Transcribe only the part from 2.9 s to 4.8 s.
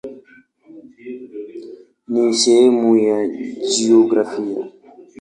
ya jiografia.